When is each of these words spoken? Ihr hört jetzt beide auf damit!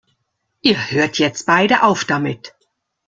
Ihr 0.61 0.89
hört 0.89 1.19
jetzt 1.19 1.45
beide 1.45 1.83
auf 1.83 2.05
damit! 2.05 2.55